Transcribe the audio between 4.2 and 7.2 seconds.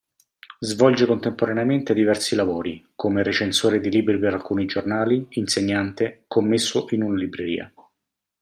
alcuni giornali, insegnante, commesso in una